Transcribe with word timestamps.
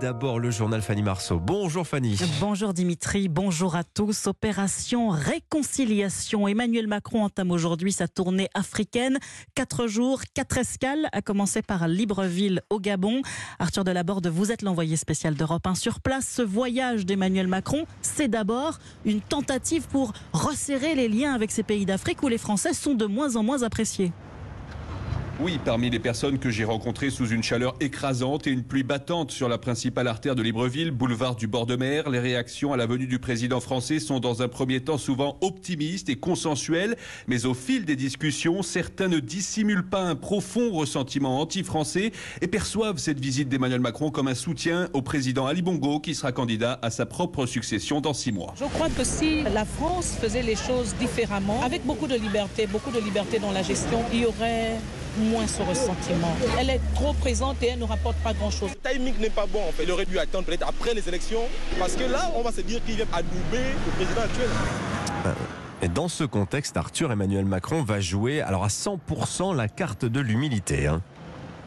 d'abord 0.00 0.38
le 0.38 0.50
journal 0.50 0.80
Fanny 0.80 1.02
Marceau. 1.02 1.38
Bonjour 1.38 1.86
Fanny. 1.86 2.16
Bonjour 2.40 2.72
Dimitri, 2.72 3.28
bonjour 3.28 3.76
à 3.76 3.84
tous. 3.84 4.26
Opération 4.26 5.10
Réconciliation. 5.10 6.48
Emmanuel 6.48 6.86
Macron 6.86 7.24
entame 7.24 7.50
aujourd'hui 7.50 7.92
sa 7.92 8.08
tournée 8.08 8.48
africaine. 8.54 9.18
Quatre 9.54 9.86
jours, 9.86 10.22
quatre 10.32 10.56
escales, 10.56 11.08
à 11.12 11.20
commencer 11.20 11.60
par 11.60 11.86
Libreville 11.86 12.62
au 12.70 12.80
Gabon. 12.80 13.20
Arthur 13.58 13.84
Delaborde, 13.84 14.26
vous 14.28 14.50
êtes 14.50 14.62
l'envoyé 14.62 14.96
spécial 14.96 15.34
d'Europe 15.34 15.66
1 15.66 15.74
sur 15.74 16.00
place. 16.00 16.26
Ce 16.26 16.42
voyage 16.42 17.04
d'Emmanuel 17.04 17.46
Macron, 17.46 17.84
c'est 18.00 18.28
d'abord 18.28 18.78
une 19.04 19.20
tentative 19.20 19.86
pour 19.88 20.14
resserrer 20.32 20.94
les 20.94 21.08
liens 21.08 21.34
avec 21.34 21.50
ces 21.50 21.62
pays 21.62 21.84
d'Afrique 21.84 22.22
où 22.22 22.28
les 22.28 22.38
Français 22.38 22.72
sont 22.72 22.94
de 22.94 23.04
moins 23.04 23.36
en 23.36 23.42
moins 23.42 23.62
appréciés. 23.62 24.12
Oui, 25.42 25.58
parmi 25.64 25.88
les 25.88 25.98
personnes 25.98 26.38
que 26.38 26.50
j'ai 26.50 26.64
rencontrées 26.64 27.08
sous 27.08 27.28
une 27.28 27.42
chaleur 27.42 27.74
écrasante 27.80 28.46
et 28.46 28.50
une 28.50 28.62
pluie 28.62 28.82
battante 28.82 29.30
sur 29.30 29.48
la 29.48 29.56
principale 29.56 30.06
artère 30.06 30.34
de 30.34 30.42
Libreville, 30.42 30.90
boulevard 30.90 31.34
du 31.34 31.46
bord 31.46 31.64
de 31.64 31.76
mer, 31.76 32.10
les 32.10 32.18
réactions 32.18 32.74
à 32.74 32.76
la 32.76 32.84
venue 32.84 33.06
du 33.06 33.18
président 33.18 33.58
français 33.58 34.00
sont 34.00 34.20
dans 34.20 34.42
un 34.42 34.48
premier 34.48 34.80
temps 34.80 34.98
souvent 34.98 35.38
optimistes 35.40 36.10
et 36.10 36.16
consensuelles, 36.16 36.94
mais 37.26 37.46
au 37.46 37.54
fil 37.54 37.86
des 37.86 37.96
discussions, 37.96 38.62
certains 38.62 39.08
ne 39.08 39.18
dissimulent 39.18 39.88
pas 39.88 40.02
un 40.02 40.14
profond 40.14 40.72
ressentiment 40.72 41.40
anti-français 41.40 42.12
et 42.42 42.46
perçoivent 42.46 42.98
cette 42.98 43.18
visite 43.18 43.48
d'Emmanuel 43.48 43.80
Macron 43.80 44.10
comme 44.10 44.28
un 44.28 44.34
soutien 44.34 44.90
au 44.92 45.00
président 45.00 45.46
Ali 45.46 45.62
Bongo 45.62 46.00
qui 46.00 46.14
sera 46.14 46.32
candidat 46.32 46.78
à 46.82 46.90
sa 46.90 47.06
propre 47.06 47.46
succession 47.46 48.02
dans 48.02 48.12
six 48.12 48.30
mois. 48.32 48.52
Je 48.58 48.66
crois 48.66 48.90
que 48.90 49.04
si 49.04 49.42
la 49.44 49.64
France 49.64 50.18
faisait 50.20 50.42
les 50.42 50.56
choses 50.56 50.94
différemment, 51.00 51.62
avec 51.62 51.86
beaucoup 51.86 52.08
de 52.08 52.16
liberté, 52.16 52.66
beaucoup 52.66 52.90
de 52.90 53.00
liberté 53.00 53.38
dans 53.38 53.52
la 53.52 53.62
gestion, 53.62 54.02
il 54.12 54.20
y 54.20 54.26
aurait 54.26 54.76
moins 55.18 55.46
ce 55.46 55.62
ressentiment. 55.62 56.34
Elle 56.58 56.70
est 56.70 56.80
trop 56.94 57.12
présente 57.14 57.62
et 57.62 57.68
elle 57.68 57.78
ne 57.78 57.84
rapporte 57.84 58.16
pas 58.18 58.32
grand-chose. 58.32 58.70
Le 58.70 58.90
timing 58.90 59.18
n'est 59.18 59.30
pas 59.30 59.46
bon. 59.46 59.60
En 59.68 59.72
fait. 59.72 59.84
Il 59.84 59.92
aurait 59.92 60.06
dû 60.06 60.18
attendre 60.18 60.44
peut-être 60.44 60.66
après 60.66 60.94
les 60.94 61.08
élections 61.08 61.42
parce 61.78 61.94
que 61.94 62.04
là, 62.04 62.30
on 62.36 62.42
va 62.42 62.52
se 62.52 62.60
dire 62.60 62.84
qu'il 62.84 62.96
vient 62.96 63.06
adouber 63.12 63.64
le 63.86 63.92
président 63.92 64.22
actuel. 64.22 64.48
Et 65.82 65.88
dans 65.88 66.08
ce 66.08 66.24
contexte, 66.24 66.76
Arthur 66.76 67.10
Emmanuel 67.10 67.46
Macron 67.46 67.82
va 67.82 68.00
jouer 68.00 68.42
alors 68.42 68.64
à 68.64 68.68
100% 68.68 69.56
la 69.56 69.68
carte 69.68 70.04
de 70.04 70.20
l'humilité. 70.20 70.86
Hein. 70.86 71.00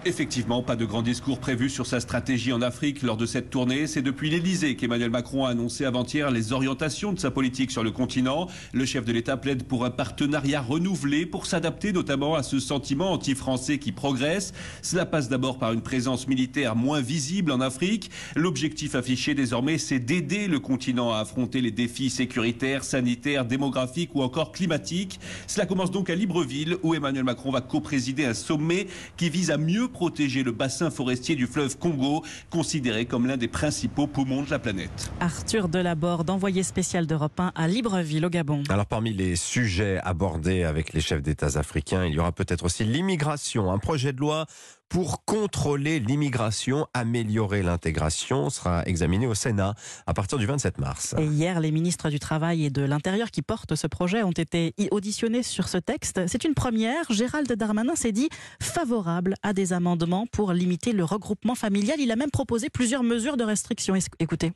Effectivement, 0.05 0.61
pas 0.61 0.75
de 0.75 0.83
grand 0.83 1.01
discours 1.01 1.39
prévu 1.39 1.69
sur 1.69 1.85
sa 1.85 2.01
stratégie 2.01 2.51
en 2.51 2.61
Afrique 2.61 3.03
lors 3.03 3.15
de 3.15 3.25
cette 3.25 3.49
tournée. 3.49 3.87
C'est 3.87 4.01
depuis 4.01 4.29
l'Elysée 4.29 4.75
qu'Emmanuel 4.75 5.09
Macron 5.09 5.45
a 5.45 5.51
annoncé 5.51 5.85
avant-hier 5.85 6.29
les 6.29 6.51
orientations 6.51 7.13
de 7.13 7.19
sa 7.21 7.31
politique 7.31 7.71
sur 7.71 7.85
le 7.85 7.91
continent. 7.91 8.49
Le 8.73 8.83
chef 8.85 9.05
de 9.05 9.13
l'État 9.13 9.37
plaide 9.37 9.63
pour 9.63 9.85
un 9.85 9.91
partenariat 9.91 10.61
renouvelé 10.61 11.25
pour 11.25 11.45
s'adapter 11.45 11.93
notamment 11.93 12.35
à 12.35 12.43
ce 12.43 12.59
sentiment 12.59 13.13
anti-français 13.13 13.77
qui 13.77 13.93
progresse. 13.93 14.51
Cela 14.81 15.05
passe 15.05 15.29
d'abord 15.29 15.57
par 15.57 15.71
une 15.71 15.81
présence 15.81 16.27
militaire 16.27 16.75
moins 16.75 16.99
visible 16.99 17.53
en 17.53 17.61
Afrique. 17.61 18.11
L'objectif 18.35 18.95
affiché 18.95 19.35
désormais, 19.35 19.77
c'est 19.77 19.99
d'aider 19.99 20.49
le 20.49 20.59
continent 20.59 21.13
à 21.13 21.19
affronter 21.19 21.61
les 21.61 21.71
défis 21.71 22.09
sécuritaires, 22.09 22.83
sanitaires, 22.83 23.45
démographiques 23.45 24.13
ou 24.15 24.21
encore 24.21 24.51
climatiques. 24.51 25.21
Cela 25.47 25.65
commence 25.65 25.91
donc 25.91 26.09
à 26.09 26.15
Libreville 26.15 26.75
où 26.83 26.93
Emmanuel 26.93 27.23
Macron 27.23 27.51
va 27.51 27.61
co-présider 27.61 28.25
un 28.25 28.33
sommet 28.33 28.87
qui 29.15 29.29
vise 29.29 29.49
à 29.49 29.57
mieux 29.57 29.87
protéger 29.93 30.43
le 30.43 30.51
bassin 30.51 30.89
forestier 30.91 31.35
du 31.35 31.47
fleuve 31.47 31.77
Congo, 31.77 32.25
considéré 32.49 33.05
comme 33.05 33.27
l'un 33.27 33.37
des 33.37 33.47
principaux 33.47 34.07
poumons 34.07 34.41
de 34.41 34.49
la 34.49 34.59
planète. 34.59 35.11
Arthur 35.21 35.69
Delaborde, 35.69 36.29
envoyé 36.29 36.63
spécial 36.63 37.07
d'Europe 37.07 37.39
1 37.39 37.53
à 37.55 37.67
Libreville, 37.69 38.25
au 38.25 38.29
Gabon. 38.29 38.63
Alors 38.67 38.87
parmi 38.87 39.13
les 39.13 39.37
sujets 39.37 39.99
abordés 40.03 40.63
avec 40.63 40.91
les 40.91 40.99
chefs 40.99 41.21
d'État 41.21 41.57
africains, 41.57 42.05
il 42.05 42.13
y 42.13 42.19
aura 42.19 42.33
peut-être 42.33 42.65
aussi 42.65 42.83
l'immigration, 42.83 43.71
un 43.71 43.77
projet 43.77 44.11
de 44.11 44.19
loi 44.19 44.47
pour 44.93 45.25
contrôler 45.25 45.99
l'immigration, 45.99 46.85
améliorer 46.93 47.63
l'intégration 47.63 48.51
sera 48.51 48.83
examiné 48.85 49.25
au 49.25 49.33
Sénat 49.33 49.73
à 50.05 50.13
partir 50.13 50.37
du 50.37 50.45
27 50.45 50.77
mars. 50.77 51.15
Et 51.17 51.25
hier, 51.25 51.59
les 51.59 51.71
ministres 51.71 52.11
du 52.11 52.19
Travail 52.19 52.63
et 52.63 52.69
de 52.69 52.83
l'Intérieur 52.83 53.31
qui 53.31 53.41
portent 53.41 53.73
ce 53.73 53.87
projet 53.87 54.21
ont 54.21 54.31
été 54.31 54.75
auditionnés 54.91 55.41
sur 55.41 55.67
ce 55.67 55.79
texte. 55.79 56.21
C'est 56.27 56.43
une 56.43 56.53
première. 56.53 57.11
Gérald 57.11 57.51
Darmanin 57.51 57.95
s'est 57.95 58.11
dit 58.11 58.29
favorable 58.61 59.33
à 59.41 59.53
des 59.53 59.73
amendements 59.73 60.27
pour 60.31 60.53
limiter 60.53 60.91
le 60.91 61.03
regroupement 61.03 61.55
familial. 61.55 61.99
Il 61.99 62.11
a 62.11 62.15
même 62.15 62.29
proposé 62.29 62.69
plusieurs 62.69 63.01
mesures 63.01 63.35
de 63.35 63.43
restriction. 63.43 63.95
Écoutez. 64.19 64.51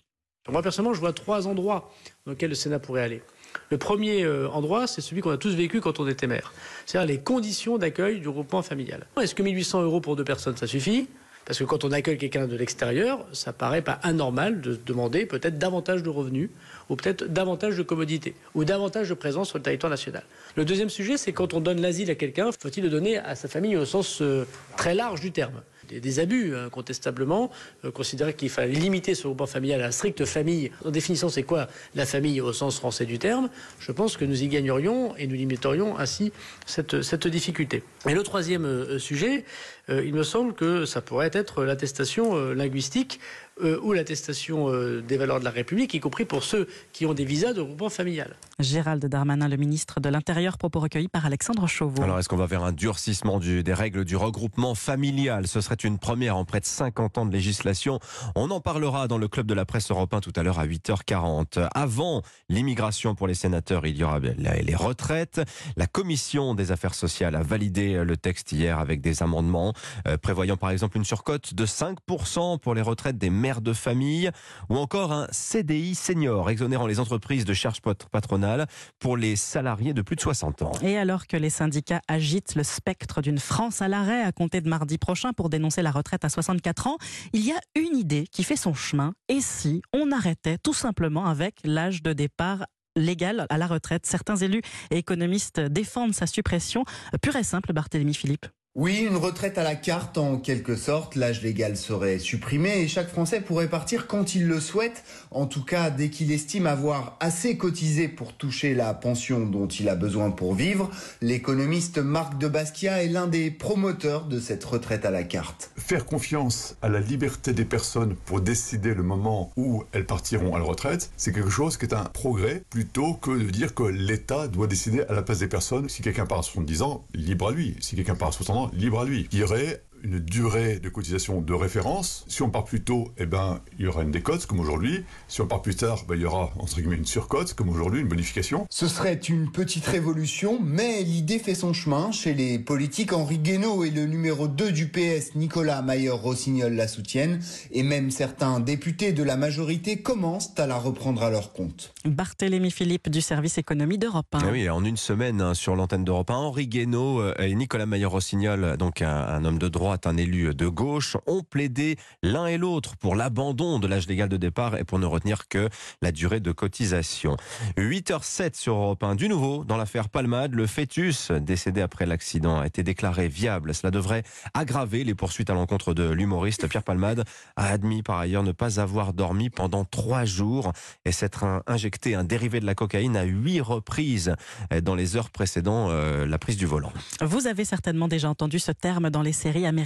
Moi, 0.49 0.61
personnellement, 0.61 0.93
je 0.93 0.99
vois 0.99 1.13
trois 1.13 1.47
endroits 1.47 1.91
dans 2.25 2.33
lesquels 2.33 2.49
le 2.49 2.55
Sénat 2.55 2.77
pourrait 2.77 3.01
aller. 3.01 3.23
Le 3.69 3.77
premier 3.77 4.23
euh, 4.23 4.49
endroit, 4.49 4.87
c'est 4.87 5.01
celui 5.01 5.21
qu'on 5.21 5.31
a 5.31 5.37
tous 5.37 5.55
vécu 5.55 5.81
quand 5.81 5.99
on 5.99 6.07
était 6.07 6.27
maire. 6.27 6.53
C'est-à-dire 6.85 7.07
les 7.07 7.19
conditions 7.19 7.77
d'accueil 7.77 8.19
du 8.19 8.29
groupement 8.29 8.61
familial. 8.61 9.05
Est-ce 9.21 9.35
que 9.35 9.43
1800 9.43 9.83
euros 9.83 10.01
pour 10.01 10.15
deux 10.15 10.23
personnes, 10.23 10.57
ça 10.57 10.67
suffit? 10.67 11.07
Parce 11.47 11.59
que 11.59 11.63
quand 11.63 11.85
on 11.85 11.93
accueille 11.93 12.17
quelqu'un 12.17 12.45
de 12.45 12.57
l'extérieur, 12.57 13.25
ça 13.31 13.53
paraît 13.53 13.81
pas 13.81 13.99
anormal 14.03 14.59
de 14.59 14.77
demander 14.85 15.25
peut-être 15.25 15.57
davantage 15.57 16.03
de 16.03 16.09
revenus, 16.09 16.49
ou 16.89 16.97
peut-être 16.97 17.23
davantage 17.23 17.77
de 17.77 17.83
commodités, 17.83 18.35
ou 18.53 18.65
davantage 18.65 19.07
de 19.07 19.13
présence 19.13 19.47
sur 19.47 19.57
le 19.57 19.63
territoire 19.63 19.89
national. 19.89 20.23
Le 20.57 20.65
deuxième 20.65 20.89
sujet, 20.89 21.15
c'est 21.15 21.31
quand 21.31 21.53
on 21.53 21.61
donne 21.61 21.79
l'asile 21.79 22.11
à 22.11 22.15
quelqu'un, 22.15 22.49
faut-il 22.51 22.83
le 22.83 22.89
donner 22.89 23.17
à 23.17 23.35
sa 23.35 23.47
famille 23.47 23.77
au 23.77 23.85
sens 23.85 24.21
euh, 24.21 24.45
très 24.75 24.93
large 24.93 25.21
du 25.21 25.31
terme? 25.31 25.61
Des, 25.87 26.19
abus, 26.19 26.55
incontestablement. 26.55 27.51
Euh, 27.85 27.91
considérer 27.91 28.33
qu'il 28.33 28.49
fallait 28.49 28.73
limiter 28.73 29.15
ce 29.15 29.23
groupement 29.23 29.47
familial 29.47 29.81
à 29.81 29.85
la 29.85 29.91
stricte 29.91 30.25
famille. 30.25 30.71
En 30.85 30.91
définissant, 30.91 31.29
c'est 31.29 31.43
quoi 31.43 31.67
la 31.95 32.05
famille 32.05 32.41
au 32.41 32.53
sens 32.53 32.77
français 32.77 33.05
du 33.05 33.19
terme 33.19 33.49
Je 33.79 33.91
pense 33.91 34.17
que 34.17 34.25
nous 34.25 34.43
y 34.43 34.47
gagnerions 34.47 35.15
et 35.17 35.27
nous 35.27 35.35
limiterions 35.35 35.97
ainsi 35.97 36.31
cette, 36.65 37.27
difficulté. 37.27 37.83
Et 38.07 38.13
le 38.13 38.23
troisième 38.23 38.65
euh, 38.65 38.99
sujet, 38.99 39.45
euh, 39.89 40.03
il 40.05 40.13
me 40.13 40.23
semble 40.23 40.53
que 40.53 40.85
ça 40.85 41.01
pourrait 41.01 41.31
être 41.33 41.63
l'attestation 41.63 42.53
linguistique 42.53 43.19
euh, 43.61 43.79
ou 43.81 43.93
l'attestation 43.93 44.69
euh, 44.69 45.01
des 45.01 45.17
valeurs 45.17 45.39
de 45.39 45.45
la 45.45 45.51
République, 45.51 45.93
y 45.93 45.99
compris 45.99 46.25
pour 46.25 46.43
ceux 46.43 46.67
qui 46.93 47.05
ont 47.05 47.13
des 47.13 47.25
visas 47.25 47.53
de 47.53 47.61
groupement 47.61 47.89
familial. 47.89 48.35
Gérald 48.59 49.05
Darmanin, 49.05 49.47
le 49.47 49.57
ministre 49.57 49.99
de 49.99 50.09
l'Intérieur, 50.09 50.57
propos 50.57 50.79
recueillis 50.79 51.07
par 51.07 51.25
Alexandre 51.25 51.67
Chauveau. 51.67 52.01
Alors, 52.01 52.17
est-ce 52.19 52.29
qu'on 52.29 52.37
va 52.37 52.47
vers 52.47 52.63
un 52.63 52.71
durcissement 52.71 53.39
des 53.39 53.73
règles 53.73 54.03
du 54.03 54.15
regroupement 54.15 54.73
familial? 54.73 55.47
Ce 55.47 55.61
serait 55.61 55.75
une 55.75 55.99
première 55.99 56.37
en 56.37 56.45
près 56.45 56.59
de 56.59 56.65
50 56.65 57.19
ans 57.19 57.25
de 57.25 57.31
législation. 57.31 57.99
On 58.35 58.49
en 58.49 58.59
parlera 58.59 59.07
dans 59.07 59.17
le 59.17 59.27
club 59.27 59.45
de 59.45 59.53
la 59.53 59.65
presse 59.65 59.91
européen 59.91 60.21
tout 60.21 60.33
à 60.35 60.43
l'heure 60.43 60.59
à 60.59 60.65
8h40. 60.65 61.67
Avant 61.73 62.23
l'immigration 62.49 63.15
pour 63.15 63.27
les 63.27 63.35
sénateurs, 63.35 63.85
il 63.85 63.97
y 63.97 64.03
aura 64.03 64.19
les 64.19 64.75
retraites. 64.75 65.41
La 65.75 65.85
commission 65.85 66.55
des 66.55 66.71
affaires 66.71 66.95
sociales 66.95 67.35
a 67.35 67.43
validé 67.43 68.03
le 68.03 68.17
texte 68.17 68.51
hier 68.51 68.79
avec 68.79 69.01
des 69.01 69.21
amendements 69.21 69.73
euh, 70.07 70.17
prévoyant 70.17 70.57
par 70.57 70.71
exemple 70.71 70.97
une 70.97 71.05
surcote 71.05 71.53
de 71.53 71.65
5% 71.65 72.59
pour 72.59 72.75
les 72.75 72.81
retraites 72.81 73.17
des 73.17 73.29
de 73.61 73.73
famille, 73.73 74.29
ou 74.69 74.77
encore 74.77 75.11
un 75.11 75.27
CDI 75.31 75.95
senior 75.95 76.49
exonérant 76.49 76.87
les 76.87 76.99
entreprises 76.99 77.45
de 77.45 77.53
charges 77.53 77.81
patronales 78.11 78.67
pour 78.99 79.17
les 79.17 79.35
salariés 79.35 79.93
de 79.93 80.01
plus 80.01 80.15
de 80.15 80.21
60 80.21 80.61
ans. 80.61 80.71
Et 80.81 80.97
alors 80.97 81.27
que 81.27 81.37
les 81.37 81.49
syndicats 81.49 82.01
agitent 82.07 82.55
le 82.55 82.63
spectre 82.63 83.21
d'une 83.21 83.39
France 83.39 83.81
à 83.81 83.87
l'arrêt 83.87 84.21
à 84.21 84.31
compter 84.31 84.61
de 84.61 84.69
mardi 84.69 84.97
prochain 84.97 85.33
pour 85.33 85.49
dénoncer 85.49 85.81
la 85.81 85.91
retraite 85.91 86.25
à 86.25 86.29
64 86.29 86.87
ans, 86.87 86.97
il 87.33 87.45
y 87.45 87.51
a 87.51 87.59
une 87.75 87.97
idée 87.97 88.27
qui 88.31 88.43
fait 88.43 88.55
son 88.55 88.73
chemin. 88.73 89.13
Et 89.29 89.41
si 89.41 89.81
on 89.93 90.11
arrêtait 90.11 90.57
tout 90.57 90.73
simplement 90.73 91.25
avec 91.25 91.55
l'âge 91.63 92.03
de 92.03 92.13
départ 92.13 92.65
légal 92.95 93.45
à 93.49 93.57
la 93.57 93.67
retraite? 93.67 94.05
Certains 94.05 94.37
élus 94.37 94.61
et 94.91 94.97
économistes 94.97 95.59
défendent 95.59 96.13
sa 96.13 96.27
suppression. 96.27 96.83
Pure 97.21 97.35
et 97.35 97.43
simple, 97.43 97.71
Barthélémy 97.73 98.13
Philippe. 98.13 98.47
Oui, 98.79 99.07
une 99.09 99.17
retraite 99.17 99.57
à 99.57 99.63
la 99.63 99.73
carte 99.73 100.19
en 100.19 100.37
quelque 100.37 100.75
sorte. 100.75 101.15
L'âge 101.15 101.41
légal 101.41 101.75
serait 101.75 102.19
supprimé 102.19 102.81
et 102.81 102.87
chaque 102.87 103.09
Français 103.09 103.41
pourrait 103.41 103.69
partir 103.69 104.05
quand 104.05 104.35
il 104.35 104.47
le 104.47 104.59
souhaite. 104.59 105.03
En 105.31 105.47
tout 105.47 105.65
cas, 105.65 105.89
dès 105.89 106.11
qu'il 106.11 106.31
estime 106.31 106.67
avoir 106.67 107.17
assez 107.19 107.57
cotisé 107.57 108.07
pour 108.07 108.33
toucher 108.33 108.75
la 108.75 108.93
pension 108.93 109.47
dont 109.47 109.65
il 109.65 109.89
a 109.89 109.95
besoin 109.95 110.29
pour 110.29 110.53
vivre. 110.53 110.91
L'économiste 111.23 111.97
Marc 111.97 112.37
de 112.37 112.47
Basquiat 112.47 113.03
est 113.03 113.07
l'un 113.07 113.25
des 113.25 113.49
promoteurs 113.49 114.25
de 114.25 114.39
cette 114.39 114.63
retraite 114.63 115.05
à 115.05 115.09
la 115.09 115.23
carte. 115.23 115.71
Faire 115.75 116.05
confiance 116.05 116.75
à 116.83 116.89
la 116.89 116.99
liberté 116.99 117.53
des 117.53 117.65
personnes 117.65 118.15
pour 118.25 118.41
décider 118.41 118.93
le 118.93 119.01
moment 119.01 119.51
où 119.57 119.85
elles 119.91 120.05
partiront 120.05 120.53
à 120.53 120.59
la 120.59 120.65
retraite, 120.65 121.09
c'est 121.17 121.33
quelque 121.33 121.49
chose 121.49 121.77
qui 121.77 121.85
est 121.85 121.95
un 121.95 122.03
progrès 122.03 122.61
plutôt 122.69 123.15
que 123.15 123.31
de 123.31 123.49
dire 123.49 123.73
que 123.73 123.81
l'État 123.81 124.47
doit 124.47 124.67
décider 124.67 125.01
à 125.09 125.13
la 125.13 125.23
place 125.23 125.39
des 125.39 125.47
personnes. 125.47 125.89
Si 125.89 126.03
quelqu'un 126.03 126.27
part 126.27 126.37
à 126.37 126.43
70 126.43 126.83
ans, 126.83 127.03
libre 127.15 127.47
à 127.47 127.51
lui. 127.51 127.75
Si 127.79 127.95
quelqu'un 127.95 128.13
part 128.13 128.27
à 128.27 128.33
60 128.33 128.55
ans, 128.55 128.66
libre 128.73 128.99
à 129.01 129.05
lui. 129.05 129.27
Aurait 129.43 129.81
une 130.03 130.19
durée 130.19 130.79
de 130.79 130.89
cotisation 130.89 131.41
de 131.41 131.53
référence. 131.53 132.25
Si 132.27 132.41
on 132.41 132.49
part 132.49 132.65
plus 132.65 132.81
tôt, 132.81 133.11
eh 133.17 133.25
ben, 133.25 133.61
il 133.79 133.85
y 133.85 133.87
aura 133.87 134.03
une 134.03 134.11
décote 134.11 134.45
comme 134.45 134.59
aujourd'hui. 134.59 135.03
Si 135.27 135.41
on 135.41 135.47
part 135.47 135.61
plus 135.61 135.75
tard, 135.75 136.03
ben, 136.07 136.15
il 136.15 136.21
y 136.21 136.25
aura 136.25 136.51
entre 136.57 136.79
guillemets 136.79 136.95
une 136.95 137.05
surcote 137.05 137.53
comme 137.53 137.69
aujourd'hui, 137.69 138.01
une 138.01 138.07
bonification. 138.07 138.67
Ce 138.69 138.87
serait 138.87 139.15
une 139.15 139.51
petite 139.51 139.85
révolution, 139.85 140.59
mais 140.61 141.03
l'idée 141.03 141.39
fait 141.39 141.55
son 141.55 141.73
chemin 141.73 142.11
chez 142.11 142.33
les 142.33 142.59
politiques. 142.59 143.13
Henri 143.13 143.39
Guénaud 143.39 143.83
et 143.83 143.91
le 143.91 144.05
numéro 144.05 144.47
2 144.47 144.71
du 144.71 144.87
PS, 144.87 145.35
Nicolas 145.35 145.81
Mayer-Rossignol, 145.81 146.73
la 146.73 146.87
soutiennent. 146.87 147.39
Et 147.71 147.83
même 147.83 148.11
certains 148.11 148.59
députés 148.59 149.13
de 149.13 149.23
la 149.23 149.37
majorité 149.37 150.01
commencent 150.01 150.53
à 150.57 150.67
la 150.67 150.77
reprendre 150.77 151.23
à 151.23 151.29
leur 151.29 151.53
compte. 151.53 151.93
Barthélémy 152.05 152.71
Philippe 152.71 153.09
du 153.09 153.21
service 153.21 153.57
économie 153.57 153.97
d'Europe 153.97 154.27
1. 154.33 154.39
Ah 154.41 154.49
oui, 154.51 154.69
en 154.69 154.83
une 154.83 154.97
semaine 154.97 155.41
hein, 155.41 155.53
sur 155.53 155.75
l'antenne 155.75 156.03
d'Europe 156.03 156.29
1, 156.29 156.35
Henri 156.35 156.67
Guénaud 156.67 157.21
euh, 157.21 157.33
et 157.39 157.53
Nicolas 157.55 157.85
Mayer-Rossignol, 157.85 158.77
donc 158.77 159.01
un 159.01 159.43
homme 159.45 159.57
de 159.57 159.67
droit 159.67 159.86
un 160.05 160.17
élu 160.17 160.53
de 160.53 160.67
gauche, 160.67 161.17
ont 161.25 161.43
plaidé 161.43 161.97
l'un 162.23 162.47
et 162.47 162.57
l'autre 162.57 162.95
pour 162.97 163.15
l'abandon 163.15 163.79
de 163.79 163.87
l'âge 163.87 164.07
légal 164.07 164.29
de 164.29 164.37
départ 164.37 164.77
et 164.77 164.83
pour 164.83 164.99
ne 164.99 165.05
retenir 165.05 165.47
que 165.47 165.69
la 166.01 166.11
durée 166.11 166.39
de 166.39 166.51
cotisation. 166.51 167.37
8h07 167.77 168.55
sur 168.55 168.75
Europe 168.75 169.03
1. 169.03 169.15
Du 169.15 169.29
nouveau, 169.29 169.63
dans 169.63 169.77
l'affaire 169.77 170.09
Palmade, 170.09 170.53
le 170.53 170.67
fœtus 170.67 171.31
décédé 171.31 171.81
après 171.81 172.05
l'accident 172.05 172.59
a 172.59 172.67
été 172.67 172.83
déclaré 172.83 173.27
viable. 173.27 173.73
Cela 173.73 173.91
devrait 173.91 174.23
aggraver 174.53 175.03
les 175.03 175.15
poursuites 175.15 175.49
à 175.49 175.53
l'encontre 175.53 175.93
de 175.93 176.09
l'humoriste. 176.09 176.67
Pierre 176.67 176.83
Palmade 176.83 177.23
a 177.55 177.67
admis 177.67 178.03
par 178.03 178.19
ailleurs 178.19 178.43
ne 178.43 178.51
pas 178.51 178.79
avoir 178.79 179.13
dormi 179.13 179.49
pendant 179.49 179.85
trois 179.85 180.25
jours 180.25 180.73
et 181.05 181.11
s'être 181.11 181.63
injecté 181.67 182.15
un 182.15 182.23
dérivé 182.23 182.59
de 182.59 182.65
la 182.65 182.75
cocaïne 182.75 183.15
à 183.15 183.23
huit 183.23 183.61
reprises 183.61 184.35
dans 184.83 184.95
les 184.95 185.15
heures 185.15 185.29
précédant 185.29 185.87
euh, 185.89 186.25
la 186.25 186.37
prise 186.37 186.57
du 186.57 186.65
volant. 186.65 186.91
Vous 187.21 187.47
avez 187.47 187.65
certainement 187.65 188.07
déjà 188.07 188.29
entendu 188.29 188.59
ce 188.59 188.71
terme 188.71 189.09
dans 189.09 189.21
les 189.21 189.33
séries 189.33 189.65
américaines 189.65 189.76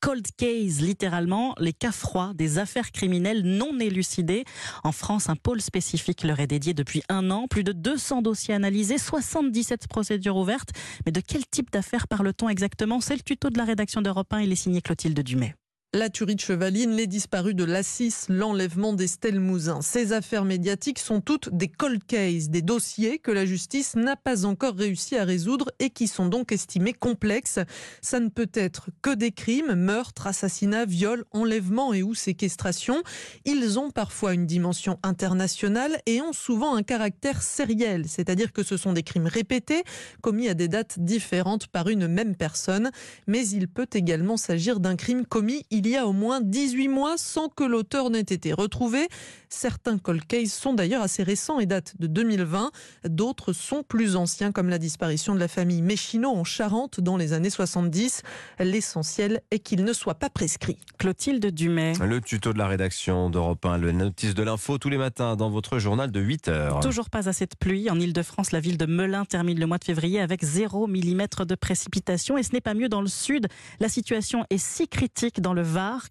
cold 0.00 0.26
case, 0.36 0.80
littéralement 0.80 1.54
les 1.58 1.72
cas 1.72 1.92
froids 1.92 2.32
des 2.34 2.58
affaires 2.58 2.92
criminelles 2.92 3.42
non 3.42 3.78
élucidées. 3.78 4.44
En 4.82 4.92
France, 4.92 5.28
un 5.28 5.36
pôle 5.36 5.60
spécifique 5.60 6.24
leur 6.24 6.40
est 6.40 6.46
dédié 6.46 6.74
depuis 6.74 7.02
un 7.08 7.30
an. 7.30 7.46
Plus 7.48 7.64
de 7.64 7.72
200 7.72 8.22
dossiers 8.22 8.54
analysés, 8.54 8.98
77 8.98 9.88
procédures 9.88 10.36
ouvertes. 10.36 10.70
Mais 11.06 11.12
de 11.12 11.20
quel 11.20 11.46
type 11.46 11.70
d'affaires 11.70 12.08
parle-t-on 12.08 12.48
exactement? 12.48 13.00
C'est 13.00 13.16
le 13.16 13.22
tuto 13.22 13.50
de 13.50 13.58
la 13.58 13.64
rédaction 13.64 14.02
d'Europe 14.02 14.32
1. 14.32 14.40
Il 14.40 14.52
est 14.52 14.56
signé 14.56 14.80
Clotilde 14.80 15.20
Dumay. 15.20 15.54
La 15.94 16.10
tuerie 16.10 16.34
de 16.34 16.40
Chevaline, 16.40 16.90
les 16.96 17.06
disparus 17.06 17.54
de 17.54 17.62
l'Assis, 17.62 18.12
l'enlèvement 18.28 18.94
d'Estelle 18.94 19.38
Mouzin. 19.38 19.80
Ces 19.80 20.12
affaires 20.12 20.44
médiatiques 20.44 20.98
sont 20.98 21.20
toutes 21.20 21.54
des 21.54 21.68
cold 21.68 22.02
cases, 22.04 22.48
des 22.48 22.62
dossiers 22.62 23.20
que 23.20 23.30
la 23.30 23.46
justice 23.46 23.94
n'a 23.94 24.16
pas 24.16 24.44
encore 24.44 24.74
réussi 24.74 25.16
à 25.16 25.22
résoudre 25.22 25.70
et 25.78 25.90
qui 25.90 26.08
sont 26.08 26.26
donc 26.26 26.50
estimés 26.50 26.94
complexes. 26.94 27.60
Ça 28.02 28.18
ne 28.18 28.28
peut 28.28 28.50
être 28.54 28.88
que 29.02 29.14
des 29.14 29.30
crimes, 29.30 29.74
meurtres, 29.74 30.26
assassinats, 30.26 30.84
viols, 30.84 31.26
enlèvements 31.30 31.94
et 31.94 32.02
ou 32.02 32.12
séquestration. 32.12 33.04
Ils 33.44 33.78
ont 33.78 33.92
parfois 33.92 34.34
une 34.34 34.46
dimension 34.46 34.98
internationale 35.04 36.00
et 36.06 36.20
ont 36.20 36.32
souvent 36.32 36.74
un 36.74 36.82
caractère 36.82 37.40
sériel, 37.40 38.06
c'est-à-dire 38.08 38.52
que 38.52 38.64
ce 38.64 38.76
sont 38.76 38.94
des 38.94 39.04
crimes 39.04 39.28
répétés, 39.28 39.84
commis 40.22 40.48
à 40.48 40.54
des 40.54 40.66
dates 40.66 40.98
différentes 40.98 41.68
par 41.68 41.88
une 41.88 42.08
même 42.08 42.34
personne. 42.34 42.90
Mais 43.28 43.46
il 43.46 43.68
peut 43.68 43.86
également 43.92 44.36
s'agir 44.36 44.80
d'un 44.80 44.96
crime 44.96 45.24
commis 45.24 45.64
y 45.88 45.96
a 45.96 46.06
au 46.06 46.12
moins 46.12 46.40
18 46.40 46.88
mois 46.88 47.14
sans 47.16 47.48
que 47.48 47.64
l'auteur 47.64 48.10
n'ait 48.10 48.20
été 48.20 48.52
retrouvé. 48.52 49.08
Certains 49.48 49.98
cold 49.98 50.24
cases 50.26 50.52
sont 50.52 50.74
d'ailleurs 50.74 51.02
assez 51.02 51.22
récents 51.22 51.60
et 51.60 51.66
datent 51.66 51.94
de 52.00 52.06
2020. 52.06 52.72
D'autres 53.04 53.52
sont 53.52 53.84
plus 53.84 54.16
anciens, 54.16 54.50
comme 54.50 54.68
la 54.68 54.78
disparition 54.78 55.34
de 55.34 55.40
la 55.40 55.48
famille 55.48 55.80
Méchino 55.80 56.30
en 56.30 56.42
Charente 56.44 57.00
dans 57.00 57.16
les 57.16 57.32
années 57.32 57.50
70. 57.50 58.22
L'essentiel 58.58 59.42
est 59.52 59.60
qu'il 59.60 59.84
ne 59.84 59.92
soit 59.92 60.16
pas 60.16 60.28
prescrit. 60.28 60.78
Clotilde 60.98 61.46
Dumay. 61.46 61.92
Le 62.04 62.20
tuto 62.20 62.52
de 62.52 62.58
la 62.58 62.66
rédaction 62.66 63.30
d'Europe 63.30 63.64
1, 63.64 63.78
le 63.78 63.92
notice 63.92 64.34
de 64.34 64.42
l'info 64.42 64.78
tous 64.78 64.88
les 64.88 64.98
matins 64.98 65.36
dans 65.36 65.50
votre 65.50 65.78
journal 65.78 66.10
de 66.10 66.20
8 66.20 66.48
heures. 66.48 66.80
Toujours 66.80 67.08
pas 67.08 67.28
assez 67.28 67.46
de 67.46 67.54
pluie. 67.58 67.90
En 67.90 68.00
Ile-de-France, 68.00 68.50
la 68.50 68.60
ville 68.60 68.76
de 68.76 68.86
Melun 68.86 69.24
termine 69.24 69.60
le 69.60 69.66
mois 69.66 69.78
de 69.78 69.84
février 69.84 70.20
avec 70.20 70.44
0 70.44 70.88
mm 70.88 71.26
de 71.46 71.54
précipitation. 71.54 72.36
Et 72.36 72.42
ce 72.42 72.52
n'est 72.52 72.60
pas 72.60 72.74
mieux 72.74 72.88
dans 72.88 73.00
le 73.00 73.08
sud. 73.08 73.46
La 73.78 73.88
situation 73.88 74.44
est 74.50 74.58
si 74.58 74.88
critique 74.88 75.40
dans 75.40 75.52
le 75.52 75.62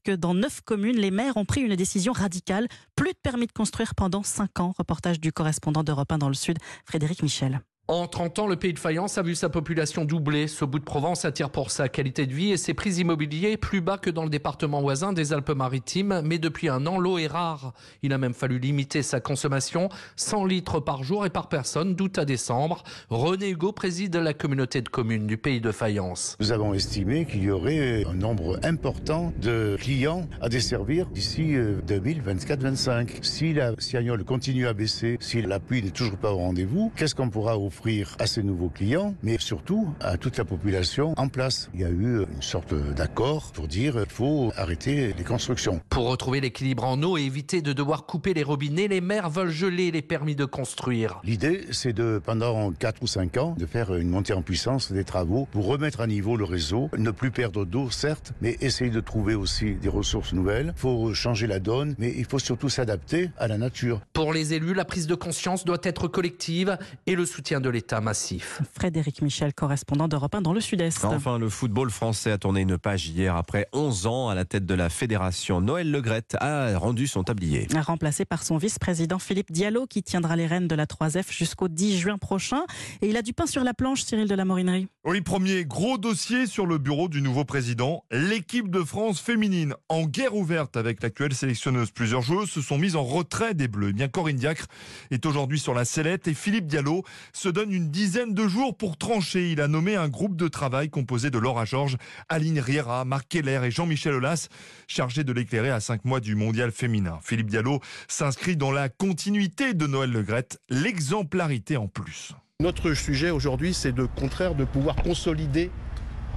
Que 0.03 0.11
dans 0.11 0.33
neuf 0.33 0.59
communes, 0.61 0.97
les 0.97 1.11
maires 1.11 1.37
ont 1.37 1.45
pris 1.45 1.61
une 1.61 1.75
décision 1.75 2.11
radicale. 2.11 2.67
Plus 2.97 3.11
de 3.11 3.17
permis 3.23 3.47
de 3.47 3.53
construire 3.53 3.95
pendant 3.95 4.21
5 4.21 4.59
ans. 4.59 4.73
Reportage 4.77 5.21
du 5.21 5.31
correspondant 5.31 5.83
d'Europe 5.83 6.11
1 6.11 6.17
dans 6.17 6.27
le 6.27 6.33
Sud, 6.33 6.57
Frédéric 6.85 7.23
Michel. 7.23 7.61
En 7.89 8.07
30 8.07 8.39
ans, 8.39 8.47
le 8.47 8.55
pays 8.55 8.71
de 8.71 8.79
Fayence 8.79 9.17
a 9.17 9.21
vu 9.23 9.35
sa 9.35 9.49
population 9.49 10.05
doubler. 10.05 10.47
Ce 10.47 10.63
bout 10.63 10.79
de 10.79 10.85
Provence 10.85 11.25
attire 11.25 11.49
pour 11.49 11.69
sa 11.69 11.89
qualité 11.89 12.25
de 12.25 12.33
vie 12.33 12.53
et 12.53 12.55
ses 12.55 12.73
prix 12.73 13.01
immobiliers 13.01 13.57
plus 13.57 13.81
bas 13.81 13.97
que 13.97 14.09
dans 14.09 14.23
le 14.23 14.29
département 14.29 14.79
voisin 14.79 15.11
des 15.11 15.33
Alpes-Maritimes. 15.33 16.21
Mais 16.23 16.39
depuis 16.39 16.69
un 16.69 16.87
an, 16.87 16.97
l'eau 16.97 17.17
est 17.17 17.27
rare. 17.27 17.73
Il 18.01 18.13
a 18.13 18.17
même 18.17 18.33
fallu 18.33 18.57
limiter 18.57 19.03
sa 19.03 19.19
consommation 19.19 19.89
100 20.15 20.45
litres 20.45 20.79
par 20.79 21.03
jour 21.03 21.25
et 21.25 21.29
par 21.29 21.49
personne 21.49 21.93
d'août 21.93 22.17
à 22.19 22.23
décembre. 22.23 22.83
René 23.09 23.49
Hugo 23.49 23.73
préside 23.73 24.15
la 24.15 24.33
communauté 24.33 24.81
de 24.81 24.87
communes 24.87 25.27
du 25.27 25.35
pays 25.35 25.59
de 25.59 25.73
Fayence. 25.73 26.37
Nous 26.39 26.53
avons 26.53 26.73
estimé 26.73 27.25
qu'il 27.25 27.43
y 27.43 27.51
aurait 27.51 28.05
un 28.05 28.13
nombre 28.13 28.61
important 28.63 29.33
de 29.41 29.75
clients 29.77 30.25
à 30.39 30.47
desservir 30.47 31.07
d'ici 31.07 31.55
2024-25. 31.85 33.09
Si 33.23 33.53
la 33.53 33.73
Siagnole 33.77 34.23
continue 34.23 34.67
à 34.67 34.73
baisser, 34.73 35.17
si 35.19 35.41
la 35.41 35.59
pluie 35.59 35.83
n'est 35.83 35.91
toujours 35.91 36.17
pas 36.17 36.31
au 36.31 36.37
rendez-vous, 36.37 36.89
qu'est-ce 36.95 37.13
qu'on 37.13 37.29
pourra 37.29 37.59
offrir 37.59 37.72
offrir 37.73 38.15
à 38.19 38.27
ces 38.27 38.43
nouveaux 38.43 38.69
clients, 38.69 39.15
mais 39.23 39.37
surtout 39.39 39.87
à 39.99 40.17
toute 40.17 40.37
la 40.37 40.45
population 40.45 41.15
en 41.17 41.27
place. 41.27 41.71
Il 41.73 41.81
y 41.81 41.85
a 41.85 41.89
eu 41.89 42.23
une 42.31 42.41
sorte 42.41 42.75
d'accord 42.95 43.51
pour 43.51 43.67
dire 43.67 43.93
qu'il 43.93 44.11
faut 44.11 44.51
arrêter 44.55 45.13
les 45.17 45.23
constructions. 45.23 45.81
Pour 45.89 46.07
retrouver 46.07 46.39
l'équilibre 46.39 46.83
en 46.83 47.01
eau 47.01 47.17
et 47.17 47.23
éviter 47.23 47.63
de 47.63 47.73
devoir 47.73 48.05
couper 48.05 48.35
les 48.35 48.43
robinets, 48.43 48.87
les 48.87 49.01
maires 49.01 49.31
veulent 49.31 49.49
geler 49.49 49.89
les 49.89 50.03
permis 50.03 50.35
de 50.35 50.45
construire. 50.45 51.19
L'idée, 51.23 51.65
c'est 51.71 51.93
de, 51.93 52.21
pendant 52.23 52.71
4 52.71 53.01
ou 53.01 53.07
5 53.07 53.37
ans, 53.37 53.55
de 53.57 53.65
faire 53.65 53.95
une 53.95 54.09
montée 54.09 54.33
en 54.33 54.43
puissance 54.43 54.91
des 54.91 55.03
travaux 55.03 55.47
pour 55.51 55.65
remettre 55.65 56.01
à 56.01 56.07
niveau 56.07 56.37
le 56.37 56.43
réseau, 56.43 56.91
ne 56.95 57.09
plus 57.09 57.31
perdre 57.31 57.65
d'eau, 57.65 57.89
certes, 57.89 58.33
mais 58.41 58.55
essayer 58.61 58.91
de 58.91 58.99
trouver 58.99 59.33
aussi 59.33 59.73
des 59.73 59.89
ressources 59.89 60.33
nouvelles. 60.33 60.73
Il 60.75 60.79
faut 60.79 61.13
changer 61.15 61.47
la 61.47 61.59
donne, 61.59 61.95
mais 61.97 62.13
il 62.15 62.25
faut 62.25 62.39
surtout 62.39 62.69
s'adapter 62.69 63.31
à 63.39 63.47
la 63.47 63.57
nature. 63.57 64.01
Pour 64.13 64.31
les 64.31 64.53
élus, 64.53 64.75
la 64.75 64.85
prise 64.85 65.07
de 65.07 65.15
conscience 65.15 65.65
doit 65.65 65.81
être 65.81 66.07
collective 66.07 66.77
et 67.07 67.15
le 67.15 67.25
soutien 67.25 67.62
de 67.63 67.69
l'État 67.69 68.01
massif. 68.01 68.61
Frédéric 68.77 69.23
Michel, 69.23 69.53
correspondant 69.55 70.07
d'Europe 70.07 70.35
1 70.35 70.41
dans 70.41 70.53
le 70.53 70.61
Sud-Est. 70.61 71.03
Enfin, 71.05 71.39
le 71.39 71.49
football 71.49 71.89
français 71.89 72.31
a 72.31 72.37
tourné 72.37 72.61
une 72.61 72.77
page 72.77 73.07
hier. 73.07 73.35
Après 73.35 73.67
11 73.73 74.05
ans 74.05 74.29
à 74.29 74.35
la 74.35 74.45
tête 74.45 74.67
de 74.67 74.73
la 74.75 74.89
fédération, 74.89 75.61
Noël 75.61 75.89
Legrette 75.89 76.35
a 76.39 76.77
rendu 76.77 77.07
son 77.07 77.23
tablier. 77.23 77.67
Remplacé 77.75 78.25
par 78.25 78.43
son 78.43 78.57
vice-président 78.57 79.17
Philippe 79.17 79.51
Diallo, 79.51 79.87
qui 79.87 80.03
tiendra 80.03 80.35
les 80.35 80.45
rênes 80.45 80.67
de 80.67 80.75
la 80.75 80.85
3F 80.85 81.31
jusqu'au 81.31 81.69
10 81.69 81.97
juin 81.97 82.17
prochain. 82.17 82.65
Et 83.01 83.09
il 83.09 83.17
a 83.17 83.21
du 83.21 83.33
pain 83.33 83.47
sur 83.47 83.63
la 83.63 83.73
planche, 83.73 84.03
Cyril 84.03 84.27
de 84.27 84.35
la 84.35 84.45
Morinerie. 84.45 84.87
Oui, 85.05 85.21
premier 85.21 85.65
gros 85.65 85.97
dossier 85.97 86.45
sur 86.45 86.65
le 86.65 86.77
bureau 86.77 87.07
du 87.07 87.21
nouveau 87.21 87.45
président. 87.45 88.03
L'équipe 88.11 88.69
de 88.69 88.83
France 88.83 89.19
féminine 89.19 89.73
en 89.89 90.05
guerre 90.05 90.35
ouverte 90.35 90.77
avec 90.77 91.01
l'actuelle 91.01 91.33
sélectionneuse. 91.33 91.91
Plusieurs 91.91 92.21
joueuses 92.21 92.49
se 92.49 92.61
sont 92.61 92.77
mises 92.77 92.95
en 92.95 93.03
retrait 93.03 93.53
des 93.53 93.67
Bleus. 93.67 93.93
Bien 93.93 94.09
Corinne 94.09 94.37
Diacre 94.37 94.67
est 95.11 95.25
aujourd'hui 95.25 95.59
sur 95.59 95.73
la 95.73 95.85
sellette 95.85 96.27
et 96.27 96.33
Philippe 96.33 96.67
Diallo 96.67 97.03
se 97.31 97.49
donne 97.53 97.71
une 97.71 97.89
dizaine 97.89 98.33
de 98.33 98.47
jours 98.47 98.75
pour 98.75 98.97
trancher. 98.97 99.51
Il 99.51 99.61
a 99.61 99.67
nommé 99.67 99.95
un 99.95 100.09
groupe 100.09 100.35
de 100.35 100.47
travail 100.47 100.89
composé 100.89 101.29
de 101.29 101.37
Laura 101.37 101.63
Georges, 101.63 101.97
Aline 102.27 102.59
Riera, 102.59 103.05
Marc 103.05 103.29
Keller 103.29 103.61
et 103.63 103.71
Jean-Michel 103.71 104.15
Aulas, 104.15 104.49
chargé 104.87 105.23
de 105.23 105.31
l'éclairer 105.31 105.69
à 105.69 105.79
cinq 105.79 106.03
mois 106.03 106.19
du 106.19 106.35
mondial 106.35 106.71
féminin. 106.71 107.19
Philippe 107.23 107.49
Diallo 107.49 107.79
s'inscrit 108.07 108.57
dans 108.57 108.71
la 108.71 108.89
continuité 108.89 109.73
de 109.73 109.87
Noël 109.87 110.11
Legrette, 110.11 110.59
l'exemplarité 110.69 111.77
en 111.77 111.87
plus. 111.87 112.33
Notre 112.59 112.93
sujet 112.93 113.29
aujourd'hui, 113.29 113.73
c'est 113.73 113.93
de 113.93 114.05
contraire 114.05 114.55
de 114.55 114.65
pouvoir 114.65 114.95
consolider 114.95 115.71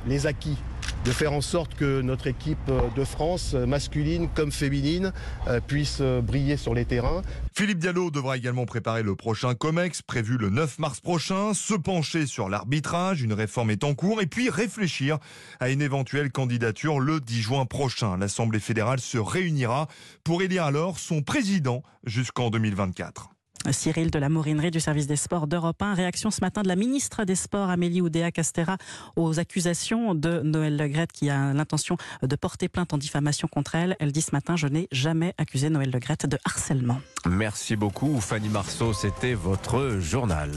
les 0.06 0.26
acquis 0.26 0.56
de 1.06 1.12
faire 1.12 1.32
en 1.32 1.40
sorte 1.40 1.76
que 1.76 2.00
notre 2.00 2.26
équipe 2.26 2.58
de 2.96 3.04
France, 3.04 3.54
masculine 3.54 4.28
comme 4.34 4.50
féminine, 4.50 5.12
puisse 5.68 6.00
briller 6.00 6.56
sur 6.56 6.74
les 6.74 6.84
terrains. 6.84 7.22
Philippe 7.54 7.78
Diallo 7.78 8.10
devra 8.10 8.36
également 8.36 8.66
préparer 8.66 9.04
le 9.04 9.14
prochain 9.14 9.54
COMEX 9.54 10.02
prévu 10.02 10.36
le 10.36 10.50
9 10.50 10.80
mars 10.80 11.00
prochain, 11.00 11.54
se 11.54 11.74
pencher 11.74 12.26
sur 12.26 12.48
l'arbitrage, 12.48 13.22
une 13.22 13.32
réforme 13.32 13.70
est 13.70 13.84
en 13.84 13.94
cours, 13.94 14.20
et 14.20 14.26
puis 14.26 14.50
réfléchir 14.50 15.18
à 15.60 15.70
une 15.70 15.80
éventuelle 15.80 16.32
candidature 16.32 16.98
le 16.98 17.20
10 17.20 17.40
juin 17.40 17.66
prochain. 17.66 18.16
L'Assemblée 18.16 18.60
fédérale 18.60 18.98
se 18.98 19.18
réunira 19.18 19.86
pour 20.24 20.42
élire 20.42 20.64
alors 20.64 20.98
son 20.98 21.22
président 21.22 21.84
jusqu'en 22.04 22.50
2024. 22.50 23.30
Cyril 23.70 24.10
de 24.10 24.18
la 24.18 24.28
Morinerie 24.28 24.70
du 24.70 24.80
service 24.80 25.06
des 25.06 25.16
sports 25.16 25.46
d'Europe 25.46 25.80
1. 25.80 25.94
Réaction 25.94 26.30
ce 26.30 26.40
matin 26.40 26.62
de 26.62 26.68
la 26.68 26.76
ministre 26.76 27.24
des 27.24 27.34
Sports, 27.34 27.70
Amélie 27.70 28.00
Oudéa-Castera, 28.00 28.76
aux 29.16 29.38
accusations 29.38 30.14
de 30.14 30.40
Noël 30.40 30.76
Legrette 30.76 31.12
qui 31.12 31.30
a 31.30 31.52
l'intention 31.52 31.96
de 32.22 32.36
porter 32.36 32.68
plainte 32.68 32.92
en 32.92 32.98
diffamation 32.98 33.48
contre 33.48 33.74
elle. 33.74 33.96
Elle 33.98 34.12
dit 34.12 34.22
ce 34.22 34.32
matin, 34.32 34.56
je 34.56 34.66
n'ai 34.66 34.88
jamais 34.92 35.34
accusé 35.38 35.70
Noël 35.70 35.90
Legrette 35.90 36.26
de 36.26 36.38
harcèlement. 36.44 37.00
Merci 37.26 37.76
beaucoup 37.76 38.20
Fanny 38.20 38.48
Marceau, 38.48 38.92
c'était 38.92 39.34
votre 39.34 39.98
journal. 39.98 40.50